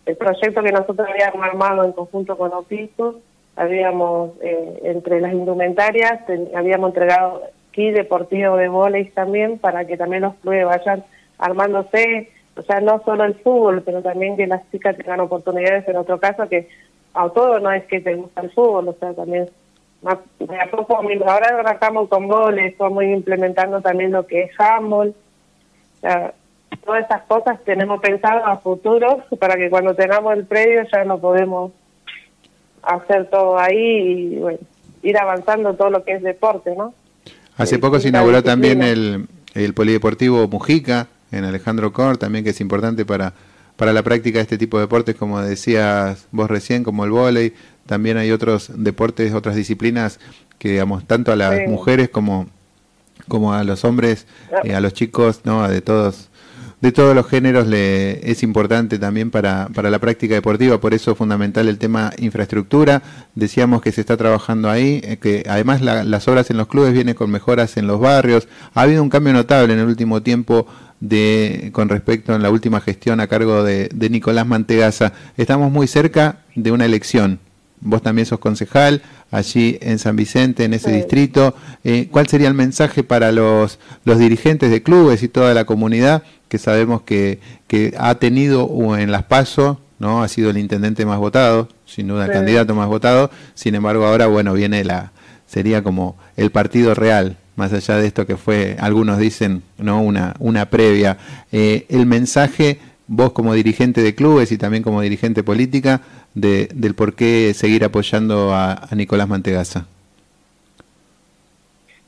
el 0.08 0.16
proyecto 0.16 0.62
que 0.62 0.72
nosotros 0.72 1.06
habíamos 1.08 1.46
armado 1.46 1.84
en 1.84 1.92
conjunto 1.92 2.38
con 2.38 2.52
Opiso, 2.54 3.20
habíamos, 3.56 4.30
eh, 4.40 4.80
entre 4.84 5.20
las 5.20 5.32
indumentarias, 5.34 6.20
habíamos 6.54 6.88
entregado 6.88 7.42
kit 7.72 7.94
deportivo 7.94 8.56
de 8.56 8.68
voleis 8.68 9.12
también 9.12 9.58
para 9.58 9.84
que 9.84 9.98
también 9.98 10.22
los 10.22 10.34
clubes 10.36 10.64
vayan 10.64 11.04
armándose, 11.36 12.30
o 12.58 12.62
sea, 12.62 12.80
no 12.80 13.00
solo 13.04 13.24
el 13.24 13.34
fútbol, 13.36 13.82
pero 13.84 14.02
también 14.02 14.36
que 14.36 14.46
las 14.46 14.68
chicas 14.70 14.96
tengan 14.96 15.20
oportunidades 15.20 15.86
en 15.88 15.96
otro 15.96 16.18
caso, 16.18 16.48
que 16.48 16.68
a 17.14 17.28
todo 17.28 17.60
no 17.60 17.70
es 17.70 17.84
que 17.84 18.00
te 18.00 18.14
gusta 18.14 18.40
el 18.40 18.50
fútbol, 18.50 18.88
o 18.88 18.96
sea, 18.98 19.14
también 19.14 19.48
más, 20.02 20.18
de 20.38 20.60
a 20.60 20.70
poco, 20.70 20.96
ahora 20.96 21.58
arrancamos 21.60 22.08
con 22.08 22.26
goles, 22.26 22.72
estamos 22.72 23.04
implementando 23.04 23.80
también 23.80 24.12
lo 24.12 24.26
que 24.26 24.42
es 24.42 24.50
handball, 24.58 25.08
o 25.08 26.00
sea, 26.00 26.34
todas 26.84 27.04
esas 27.04 27.22
cosas 27.22 27.62
tenemos 27.64 28.00
pensado 28.00 28.44
a 28.44 28.58
futuro 28.58 29.22
para 29.38 29.56
que 29.56 29.70
cuando 29.70 29.94
tengamos 29.94 30.34
el 30.34 30.44
predio 30.44 30.82
ya 30.92 31.04
no 31.04 31.18
podemos 31.18 31.72
hacer 32.82 33.28
todo 33.30 33.58
ahí 33.58 34.34
y 34.34 34.36
bueno, 34.36 34.58
ir 35.02 35.16
avanzando 35.16 35.74
todo 35.74 35.90
lo 35.90 36.04
que 36.04 36.12
es 36.12 36.22
deporte, 36.22 36.74
¿no? 36.76 36.92
Hace 37.56 37.78
poco 37.78 37.98
se 37.98 38.08
inauguró 38.08 38.42
también 38.42 38.82
el, 38.82 39.26
el 39.54 39.74
polideportivo 39.74 40.46
Mujica 40.46 41.08
en 41.30 41.44
Alejandro 41.44 41.92
Cor, 41.92 42.16
también 42.16 42.44
que 42.44 42.50
es 42.50 42.60
importante 42.60 43.04
para, 43.04 43.34
para 43.76 43.92
la 43.92 44.02
práctica 44.02 44.38
de 44.38 44.42
este 44.42 44.58
tipo 44.58 44.78
de 44.78 44.84
deportes, 44.84 45.16
como 45.16 45.40
decías 45.40 46.26
vos 46.32 46.50
recién, 46.50 46.84
como 46.84 47.04
el 47.04 47.10
vóley, 47.10 47.54
también 47.86 48.16
hay 48.16 48.30
otros 48.30 48.70
deportes, 48.74 49.34
otras 49.34 49.56
disciplinas 49.56 50.20
que, 50.58 50.70
digamos, 50.70 51.06
tanto 51.06 51.32
a 51.32 51.36
las 51.36 51.68
mujeres 51.68 52.08
como, 52.08 52.48
como 53.28 53.54
a 53.54 53.64
los 53.64 53.84
hombres, 53.84 54.26
eh, 54.64 54.74
a 54.74 54.80
los 54.80 54.92
chicos, 54.92 55.42
¿no? 55.44 55.68
De 55.68 55.80
todos 55.80 56.28
de 56.80 56.92
todos 56.92 57.14
los 57.14 57.26
géneros 57.26 57.66
le, 57.66 58.30
es 58.30 58.42
importante 58.42 58.98
también 58.98 59.30
para, 59.30 59.68
para 59.74 59.90
la 59.90 59.98
práctica 59.98 60.34
deportiva, 60.34 60.80
por 60.80 60.94
eso 60.94 61.12
es 61.12 61.18
fundamental 61.18 61.66
el 61.68 61.78
tema 61.78 62.12
infraestructura. 62.18 63.02
Decíamos 63.34 63.82
que 63.82 63.90
se 63.90 64.00
está 64.00 64.16
trabajando 64.16 64.70
ahí, 64.70 65.00
eh, 65.02 65.18
que 65.20 65.42
además 65.48 65.80
las 65.82 66.28
obras 66.28 66.50
en 66.50 66.56
los 66.56 66.68
clubes 66.68 66.92
vienen 66.92 67.14
con 67.14 67.30
mejoras 67.30 67.76
en 67.76 67.86
los 67.86 67.98
barrios. 67.98 68.46
Ha 68.74 68.82
habido 68.82 69.02
un 69.02 69.10
cambio 69.10 69.32
notable 69.32 69.72
en 69.72 69.80
el 69.80 69.86
último 69.86 70.22
tiempo 70.22 70.66
de 71.00 71.70
con 71.72 71.88
respecto 71.88 72.34
a 72.34 72.38
la 72.38 72.50
última 72.50 72.80
gestión 72.80 73.20
a 73.20 73.26
cargo 73.26 73.62
de, 73.62 73.88
de 73.94 74.10
Nicolás 74.10 74.46
Mantegaza. 74.46 75.12
Estamos 75.36 75.70
muy 75.70 75.86
cerca 75.86 76.40
de 76.54 76.72
una 76.72 76.84
elección. 76.84 77.38
Vos 77.80 78.02
también 78.02 78.26
sos 78.26 78.40
concejal 78.40 79.02
allí 79.30 79.78
en 79.80 79.98
San 79.98 80.16
Vicente, 80.16 80.64
en 80.64 80.74
ese 80.74 80.90
distrito. 80.90 81.54
Eh, 81.84 82.08
¿Cuál 82.10 82.26
sería 82.26 82.48
el 82.48 82.54
mensaje 82.54 83.04
para 83.04 83.30
los, 83.30 83.78
los 84.04 84.18
dirigentes 84.18 84.70
de 84.70 84.82
clubes 84.82 85.22
y 85.22 85.28
toda 85.28 85.54
la 85.54 85.64
comunidad 85.64 86.22
que 86.48 86.58
sabemos 86.58 87.02
que, 87.02 87.38
que 87.66 87.94
ha 87.98 88.16
tenido 88.16 88.96
en 88.96 89.12
las 89.12 89.24
PASO, 89.24 89.80
¿no? 89.98 90.22
Ha 90.22 90.28
sido 90.28 90.50
el 90.50 90.58
intendente 90.58 91.06
más 91.06 91.18
votado, 91.18 91.68
sin 91.86 92.08
duda 92.08 92.26
el 92.26 92.32
candidato 92.32 92.74
más 92.74 92.88
votado. 92.88 93.30
Sin 93.54 93.74
embargo, 93.74 94.06
ahora, 94.06 94.26
bueno, 94.26 94.54
viene 94.54 94.82
la, 94.82 95.12
sería 95.46 95.82
como 95.82 96.16
el 96.36 96.50
partido 96.50 96.94
real, 96.94 97.36
más 97.58 97.72
allá 97.72 97.96
de 97.96 98.06
esto 98.06 98.24
que 98.24 98.36
fue, 98.36 98.76
algunos 98.78 99.18
dicen, 99.18 99.62
no 99.78 100.00
una, 100.00 100.34
una 100.38 100.70
previa. 100.70 101.18
Eh, 101.50 101.86
el 101.88 102.06
mensaje, 102.06 102.78
vos 103.08 103.32
como 103.32 103.52
dirigente 103.52 104.00
de 104.00 104.14
clubes 104.14 104.52
y 104.52 104.58
también 104.58 104.84
como 104.84 105.00
dirigente 105.00 105.42
política, 105.42 106.00
de, 106.34 106.68
del 106.72 106.94
por 106.94 107.14
qué 107.14 107.52
seguir 107.54 107.84
apoyando 107.84 108.54
a, 108.54 108.88
Nicolás 108.94 109.28
Mantegazza. 109.28 109.86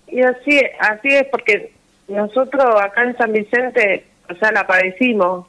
Y 0.07 0.23
así, 0.23 0.61
así 0.79 1.09
es, 1.09 1.27
porque 1.27 1.73
nosotros 2.07 2.65
acá 2.81 3.03
en 3.03 3.17
San 3.17 3.33
Vicente, 3.33 4.05
o 4.31 4.35
sea, 4.37 4.53
la 4.53 4.69
padecimos, 4.69 5.47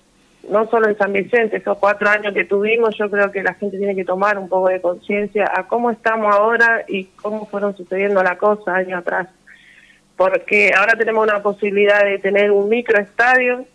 no 0.50 0.68
solo 0.68 0.90
en 0.90 0.98
San 0.98 1.14
Vicente, 1.14 1.58
esos 1.58 1.78
cuatro 1.78 2.10
años 2.10 2.34
que 2.34 2.46
tuvimos, 2.46 2.98
yo 2.98 3.08
creo 3.12 3.32
que 3.32 3.44
la 3.44 3.54
gente 3.54 3.78
tiene 3.78 3.96
que 3.96 4.06
tomar 4.06 4.40
un 4.40 4.50
poco 4.50 4.70
de 4.70 4.82
conciencia 4.82 5.52
a 5.56 5.68
cómo 5.68 5.92
estamos 5.92 6.34
ahora 6.34 6.86
y 6.88 7.06
cómo 7.22 7.46
fueron 7.46 7.78
sucediendo 7.78 8.24
las 8.24 8.38
cosas 8.38 8.70
años 8.70 9.00
atrás. 9.00 9.28
Porque 10.22 10.72
ahora 10.78 10.96
tenemos 10.96 11.24
una 11.24 11.42
posibilidad 11.42 12.06
de 12.06 12.20
tener 12.20 12.52
un 12.52 12.70
microestadio 12.70 13.66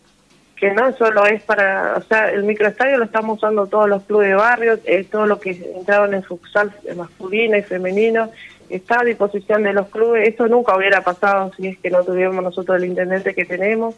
que 0.55 0.71
no 0.71 0.93
solo 0.93 1.27
es 1.27 1.43
para, 1.43 1.95
o 1.97 2.03
sea, 2.03 2.31
el 2.31 2.45
microestadio 2.45 2.99
lo 2.99 3.05
estamos 3.07 3.39
usando 3.39 3.67
todos 3.67 3.89
los 3.89 4.05
clubes 4.05 4.29
de 4.29 4.37
barrio, 4.37 4.79
eh, 4.85 5.03
todo 5.11 5.27
lo 5.27 5.41
que 5.41 5.51
entraron 5.77 6.15
en 6.15 6.23
futsal 6.23 6.73
masculino 6.97 7.57
y 7.57 7.63
femenino, 7.63 8.31
está 8.69 9.01
a 9.01 9.05
disposición 9.05 9.65
de 9.65 9.73
los 9.73 9.89
clubes, 9.89 10.29
eso 10.29 10.47
nunca 10.47 10.77
hubiera 10.77 11.01
pasado 11.01 11.51
si 11.57 11.67
es 11.67 11.79
que 11.79 11.91
no 11.91 12.05
tuviéramos 12.05 12.45
nosotros 12.45 12.77
el 12.77 12.91
intendente 12.91 13.35
que 13.35 13.45
tenemos. 13.45 13.97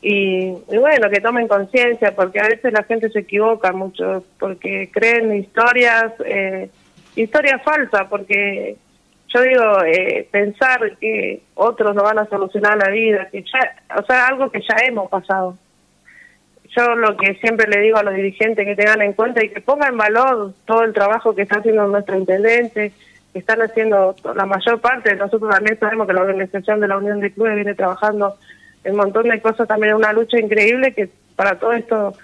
Y, 0.00 0.52
bueno, 0.68 1.10
que 1.10 1.20
tomen 1.20 1.48
conciencia, 1.48 2.14
porque 2.14 2.38
a 2.38 2.46
veces 2.46 2.72
la 2.72 2.84
gente 2.84 3.10
se 3.10 3.18
equivoca 3.18 3.72
mucho, 3.72 4.24
porque 4.38 4.88
creen 4.92 5.34
historias, 5.34 6.12
eh, 6.24 6.70
historias 7.16 7.60
falsas, 7.64 8.06
porque 8.08 8.76
yo 9.32 9.42
digo, 9.42 9.84
eh, 9.84 10.28
pensar 10.30 10.96
que 10.98 11.42
otros 11.54 11.94
no 11.94 12.02
van 12.02 12.18
a 12.18 12.26
solucionar 12.26 12.76
la 12.76 12.90
vida, 12.90 13.28
que 13.30 13.42
ya, 13.42 13.74
o 13.96 14.04
sea, 14.04 14.26
algo 14.26 14.50
que 14.50 14.60
ya 14.60 14.76
hemos 14.84 15.08
pasado. 15.08 15.56
Yo 16.76 16.94
lo 16.94 17.16
que 17.16 17.34
siempre 17.36 17.68
le 17.68 17.80
digo 17.80 17.98
a 17.98 18.02
los 18.02 18.14
dirigentes 18.14 18.66
que 18.66 18.76
tengan 18.76 19.02
en 19.02 19.12
cuenta 19.12 19.44
y 19.44 19.50
que 19.50 19.60
pongan 19.60 19.92
en 19.92 19.98
valor 19.98 20.54
todo 20.64 20.84
el 20.84 20.92
trabajo 20.92 21.34
que 21.34 21.42
está 21.42 21.58
haciendo 21.58 21.86
nuestro 21.86 22.16
intendente, 22.16 22.92
que 23.32 23.38
están 23.38 23.62
haciendo 23.62 24.14
la 24.34 24.46
mayor 24.46 24.80
parte, 24.80 25.14
nosotros 25.16 25.50
también 25.50 25.78
sabemos 25.78 26.06
que 26.06 26.14
la 26.14 26.22
organización 26.22 26.80
de 26.80 26.88
la 26.88 26.98
Unión 26.98 27.20
de 27.20 27.32
Clubes 27.32 27.56
viene 27.56 27.74
trabajando 27.74 28.36
en 28.84 28.92
un 28.92 28.98
montón 28.98 29.28
de 29.28 29.40
cosas, 29.40 29.68
también 29.68 29.94
una 29.94 30.12
lucha 30.12 30.38
increíble 30.38 30.92
que 30.92 31.08
para 31.36 31.58
todo 31.58 31.72
esto, 31.72 32.14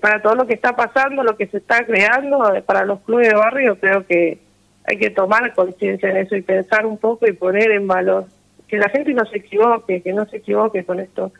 para 0.00 0.20
todo 0.20 0.34
lo 0.34 0.46
que 0.46 0.54
está 0.54 0.74
pasando, 0.76 1.22
lo 1.22 1.36
que 1.36 1.46
se 1.46 1.58
está 1.58 1.84
creando, 1.86 2.62
para 2.66 2.84
los 2.84 3.00
clubes 3.00 3.28
de 3.28 3.34
barrio, 3.34 3.78
creo 3.78 4.06
que 4.06 4.45
hay 4.86 4.98
que 4.98 5.10
tomar 5.10 5.54
conciencia 5.54 6.10
en 6.10 6.18
eso 6.18 6.36
y 6.36 6.42
pensar 6.42 6.86
un 6.86 6.98
poco 6.98 7.26
y 7.26 7.32
poner 7.32 7.70
en 7.72 7.86
valor. 7.86 8.26
Que 8.68 8.78
la 8.78 8.88
gente 8.88 9.12
no 9.14 9.24
se 9.26 9.38
equivoque, 9.38 10.02
que 10.02 10.12
no 10.12 10.26
se 10.26 10.38
equivoque 10.38 10.84
con 10.84 11.00
esto 11.00 11.32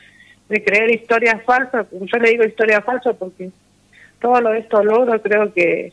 de 0.48 0.62
creer 0.62 0.90
historias 0.90 1.42
falsas, 1.44 1.86
yo 1.90 2.18
le 2.18 2.30
digo 2.30 2.44
historias 2.44 2.84
falsas 2.84 3.16
porque 3.16 3.50
todo 4.20 4.40
lo 4.40 4.50
de 4.50 4.60
esto 4.60 4.82
logro 4.82 5.20
creo 5.20 5.52
que 5.52 5.92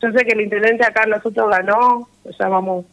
yo 0.00 0.12
sé 0.12 0.24
que 0.24 0.34
el 0.34 0.42
intendente 0.42 0.84
acá 0.84 1.06
nosotros 1.06 1.48
ganó, 1.50 2.08
o 2.22 2.32
sea, 2.32 2.48
vamos, 2.48 2.84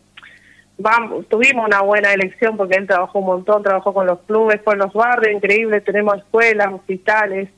vamos, 0.77 1.27
tuvimos 1.27 1.67
una 1.67 1.81
buena 1.81 2.13
elección 2.13 2.55
porque 2.55 2.77
él 2.77 2.87
trabajó 2.87 3.19
un 3.19 3.25
montón, 3.25 3.61
trabajó 3.61 3.93
con 3.93 4.07
los 4.07 4.19
clubes, 4.21 4.61
con 4.61 4.77
los 4.77 4.93
barrios, 4.93 5.35
increíble, 5.35 5.81
tenemos 5.81 6.17
escuelas, 6.17 6.73
hospitales, 6.73 7.49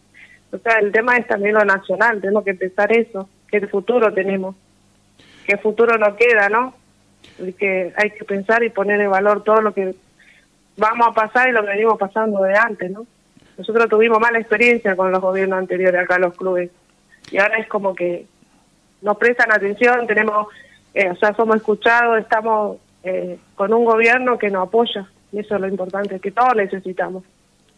o 0.51 0.57
sea, 0.57 0.79
el 0.79 0.91
tema 0.91 1.15
es 1.17 1.27
también 1.27 1.53
lo 1.53 1.63
nacional, 1.63 2.19
tenemos 2.19 2.43
que 2.43 2.55
pensar 2.55 2.91
eso, 2.91 3.29
qué 3.49 3.61
futuro 3.67 4.11
tenemos, 4.13 4.55
qué 5.45 5.57
futuro 5.57 5.97
nos 5.97 6.15
queda, 6.15 6.49
¿no? 6.49 6.73
Y 7.39 7.53
que 7.53 7.93
hay 7.97 8.11
que 8.11 8.25
pensar 8.25 8.63
y 8.63 8.69
poner 8.69 9.01
en 9.01 9.11
valor 9.11 9.43
todo 9.43 9.61
lo 9.61 9.73
que 9.73 9.95
vamos 10.77 11.07
a 11.07 11.13
pasar 11.13 11.49
y 11.49 11.51
lo 11.51 11.61
que 11.61 11.69
venimos 11.69 11.97
pasando 11.97 12.41
de 12.43 12.55
antes, 12.55 12.91
¿no? 12.91 13.05
Nosotros 13.57 13.89
tuvimos 13.89 14.19
mala 14.19 14.39
experiencia 14.39 14.95
con 14.95 15.11
los 15.11 15.21
gobiernos 15.21 15.59
anteriores 15.59 16.01
acá, 16.01 16.19
los 16.19 16.35
clubes, 16.35 16.69
y 17.31 17.37
ahora 17.37 17.57
es 17.57 17.67
como 17.67 17.95
que 17.95 18.25
nos 19.01 19.17
prestan 19.17 19.51
atención, 19.51 20.07
tenemos, 20.07 20.47
eh, 20.93 21.09
o 21.09 21.15
sea, 21.15 21.33
somos 21.35 21.57
escuchados, 21.57 22.19
estamos 22.19 22.77
eh, 23.03 23.37
con 23.55 23.73
un 23.73 23.85
gobierno 23.85 24.37
que 24.37 24.49
nos 24.49 24.67
apoya, 24.67 25.07
y 25.31 25.39
eso 25.39 25.55
es 25.55 25.61
lo 25.61 25.67
importante, 25.67 26.19
que 26.19 26.31
todos 26.31 26.55
necesitamos. 26.55 27.23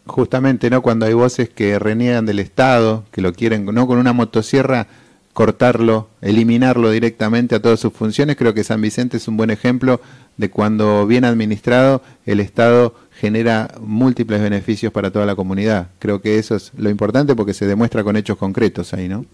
Justamente, 0.06 0.70
¿no? 0.70 0.82
Cuando 0.82 1.06
hay 1.06 1.14
voces 1.14 1.50
que 1.50 1.78
reniegan 1.80 2.26
del 2.26 2.40
Estado, 2.40 3.04
que 3.12 3.22
lo 3.22 3.34
quieren, 3.34 3.66
¿no? 3.66 3.88
Con 3.88 4.00
una 4.00 4.14
motosierra 4.14 4.88
cortarlo, 5.38 6.08
eliminarlo 6.20 6.90
directamente 6.90 7.54
a 7.54 7.62
todas 7.62 7.80
sus 7.80 7.94
funciones. 7.94 8.38
Creo 8.38 8.56
que 8.56 8.64
San 8.64 8.82
Vicente 8.82 9.18
es 9.18 9.28
un 9.28 9.38
buen 9.38 9.52
ejemplo 9.52 10.02
de 10.36 10.50
cuando 10.50 11.06
bien 11.06 11.26
administrado 11.26 12.02
el 12.26 12.40
Estado 12.40 12.96
genera 13.12 13.68
múltiples 13.80 14.42
beneficios 14.42 14.92
para 14.92 15.12
toda 15.12 15.28
la 15.28 15.36
comunidad. 15.36 15.90
Creo 16.00 16.22
que 16.22 16.40
eso 16.40 16.56
es 16.56 16.74
lo 16.74 16.90
importante 16.90 17.36
porque 17.36 17.54
se 17.54 17.68
demuestra 17.68 18.04
con 18.04 18.18
hechos 18.18 18.36
concretos 18.36 18.96
ahí, 18.96 19.08
¿no? 19.08 19.26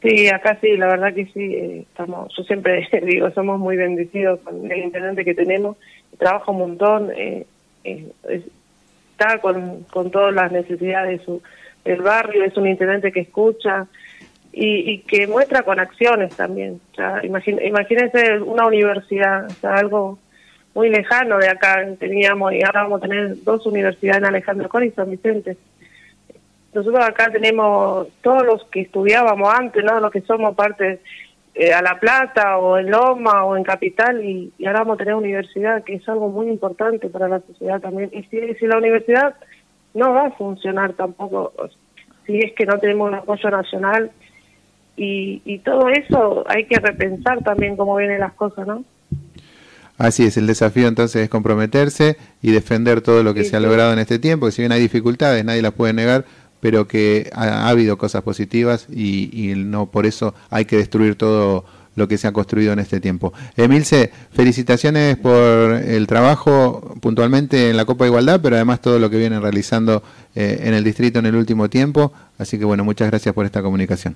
Sí, 0.00 0.28
acá 0.28 0.56
sí, 0.62 0.78
la 0.78 0.86
verdad 0.86 1.12
que 1.12 1.26
sí, 1.26 1.54
eh, 1.54 1.80
estamos, 1.86 2.34
yo 2.34 2.42
siempre 2.44 2.88
digo, 3.04 3.30
somos 3.32 3.58
muy 3.58 3.76
bendecidos 3.76 4.40
con 4.40 4.72
el 4.72 4.78
intendente 4.78 5.26
que 5.26 5.34
tenemos, 5.34 5.76
trabaja 6.16 6.52
un 6.52 6.58
montón, 6.58 7.10
eh, 7.14 7.44
eh, 7.84 8.06
está 9.12 9.40
con, 9.42 9.82
con 9.92 10.10
todas 10.10 10.32
las 10.32 10.50
necesidades 10.52 11.18
de 11.18 11.24
su, 11.26 11.42
del 11.86 12.02
barrio, 12.02 12.44
es 12.44 12.56
un 12.56 12.66
intendente 12.66 13.12
que 13.12 13.20
escucha, 13.20 13.86
y, 14.58 15.00
que 15.00 15.26
muestra 15.26 15.62
con 15.62 15.78
acciones 15.78 16.34
también. 16.34 16.80
imagínense 17.22 18.40
una 18.40 18.66
universidad, 18.66 19.46
o 19.46 19.50
sea, 19.50 19.74
algo 19.74 20.18
muy 20.74 20.88
lejano 20.88 21.38
de 21.38 21.48
acá 21.48 21.86
teníamos 21.98 22.54
y 22.54 22.62
ahora 22.62 22.84
vamos 22.84 23.02
a 23.02 23.06
tener 23.06 23.42
dos 23.44 23.66
universidades 23.66 24.18
en 24.18 24.24
Alejandro 24.24 24.68
Cori 24.70 24.86
y 24.88 24.90
San 24.92 25.10
Vicente. 25.10 25.58
Nosotros 26.72 27.04
acá 27.04 27.30
tenemos 27.30 28.08
todos 28.22 28.44
los 28.44 28.64
que 28.64 28.82
estudiábamos 28.82 29.52
antes, 29.52 29.84
¿no? 29.84 30.00
Los 30.00 30.10
que 30.10 30.22
somos 30.22 30.54
parte 30.54 31.00
eh, 31.54 31.72
a 31.72 31.82
La 31.82 32.00
Plata 32.00 32.56
o 32.58 32.78
en 32.78 32.90
Loma 32.90 33.44
o 33.44 33.56
en 33.56 33.64
Capital 33.64 34.24
y, 34.24 34.52
ahora 34.66 34.80
vamos 34.80 34.94
a 34.94 34.98
tener 34.98 35.14
universidad, 35.14 35.84
que 35.84 35.94
es 35.94 36.08
algo 36.08 36.28
muy 36.28 36.48
importante 36.48 37.08
para 37.08 37.28
la 37.28 37.40
sociedad 37.40 37.80
también. 37.80 38.10
Y 38.12 38.22
si, 38.24 38.54
si 38.54 38.66
la 38.66 38.78
universidad 38.78 39.34
no 39.96 40.12
va 40.12 40.26
a 40.26 40.30
funcionar 40.32 40.92
tampoco, 40.92 41.52
si 42.26 42.38
es 42.38 42.52
que 42.52 42.66
no 42.66 42.78
tenemos 42.78 43.08
un 43.08 43.14
apoyo 43.14 43.50
nacional, 43.50 44.10
y, 44.96 45.58
todo 45.58 45.88
eso 45.90 46.44
hay 46.48 46.64
que 46.66 46.78
repensar 46.78 47.42
también 47.42 47.76
cómo 47.76 47.96
vienen 47.96 48.20
las 48.20 48.32
cosas, 48.32 48.66
¿no? 48.66 48.84
Así 49.98 50.24
es, 50.24 50.36
el 50.36 50.46
desafío 50.46 50.88
entonces 50.88 51.22
es 51.22 51.28
comprometerse 51.28 52.16
y 52.42 52.50
defender 52.50 53.00
todo 53.00 53.22
lo 53.22 53.34
que 53.34 53.44
se 53.44 53.56
ha 53.56 53.60
logrado 53.60 53.92
en 53.92 53.98
este 53.98 54.18
tiempo, 54.18 54.46
que 54.46 54.52
si 54.52 54.62
bien 54.62 54.72
hay 54.72 54.80
dificultades, 54.80 55.44
nadie 55.44 55.62
las 55.62 55.72
puede 55.72 55.92
negar, 55.92 56.24
pero 56.60 56.86
que 56.86 57.30
ha, 57.34 57.68
habido 57.68 57.96
cosas 57.96 58.22
positivas 58.22 58.88
y, 58.90 59.54
no 59.56 59.86
por 59.86 60.06
eso 60.06 60.34
hay 60.50 60.64
que 60.64 60.76
destruir 60.76 61.16
todo 61.16 61.64
lo 61.96 62.06
que 62.06 62.18
se 62.18 62.28
ha 62.28 62.32
construido 62.32 62.72
en 62.72 62.78
este 62.78 63.00
tiempo. 63.00 63.32
Emilce, 63.56 64.12
felicitaciones 64.30 65.16
por 65.16 65.34
el 65.34 66.06
trabajo 66.06 66.94
puntualmente 67.00 67.70
en 67.70 67.76
la 67.76 67.84
Copa 67.84 68.04
de 68.04 68.10
Igualdad, 68.10 68.40
pero 68.42 68.56
además 68.56 68.80
todo 68.80 68.98
lo 68.98 69.10
que 69.10 69.18
vienen 69.18 69.42
realizando 69.42 70.02
eh, 70.34 70.60
en 70.62 70.74
el 70.74 70.84
distrito 70.84 71.18
en 71.18 71.26
el 71.26 71.34
último 71.34 71.68
tiempo. 71.68 72.12
Así 72.38 72.58
que 72.58 72.64
bueno, 72.64 72.84
muchas 72.84 73.08
gracias 73.10 73.34
por 73.34 73.44
esta 73.44 73.62
comunicación. 73.62 74.14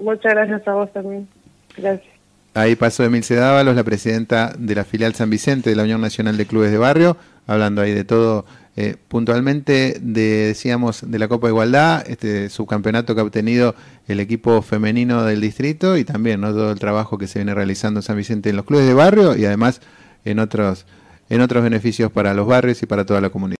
Muchas 0.00 0.32
gracias 0.32 0.66
a 0.66 0.72
vos 0.72 0.90
también. 0.92 1.28
Gracias. 1.76 2.08
Ahí 2.54 2.74
pasó 2.74 3.04
Emilce 3.04 3.36
Dávalos, 3.36 3.76
la 3.76 3.84
presidenta 3.84 4.52
de 4.58 4.74
la 4.74 4.84
filial 4.84 5.14
San 5.14 5.30
Vicente 5.30 5.70
de 5.70 5.76
la 5.76 5.84
Unión 5.84 6.00
Nacional 6.00 6.36
de 6.36 6.46
Clubes 6.46 6.72
de 6.72 6.78
Barrio, 6.78 7.16
hablando 7.46 7.80
ahí 7.80 7.92
de 7.92 8.02
todo, 8.04 8.44
eh, 8.82 8.96
puntualmente 9.08 9.98
de, 10.00 10.46
decíamos, 10.46 11.02
de 11.06 11.18
la 11.18 11.28
Copa 11.28 11.48
de 11.48 11.52
Igualdad, 11.52 12.02
este 12.06 12.48
subcampeonato 12.48 13.14
que 13.14 13.20
ha 13.20 13.24
obtenido 13.24 13.74
el 14.08 14.20
equipo 14.20 14.62
femenino 14.62 15.22
del 15.24 15.42
distrito 15.42 15.98
y 15.98 16.04
también 16.04 16.40
¿no? 16.40 16.48
todo 16.54 16.72
el 16.72 16.78
trabajo 16.78 17.18
que 17.18 17.26
se 17.26 17.40
viene 17.40 17.52
realizando 17.52 18.00
en 18.00 18.04
San 18.04 18.16
Vicente 18.16 18.48
en 18.48 18.56
los 18.56 18.64
clubes 18.64 18.86
de 18.86 18.94
barrio 18.94 19.36
y 19.36 19.44
además 19.44 19.82
en 20.24 20.38
otros, 20.38 20.86
en 21.28 21.42
otros 21.42 21.62
beneficios 21.62 22.10
para 22.10 22.32
los 22.32 22.46
barrios 22.46 22.82
y 22.82 22.86
para 22.86 23.04
toda 23.04 23.20
la 23.20 23.28
comunidad. 23.28 23.56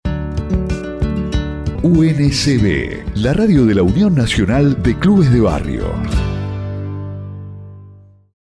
UNCB, 1.82 3.16
la 3.16 3.34
radio 3.34 3.66
de 3.66 3.74
la 3.74 3.82
Unión 3.82 4.14
Nacional 4.14 4.82
de 4.82 4.98
Clubes 4.98 5.30
de 5.30 5.40
Barrio. 5.40 6.29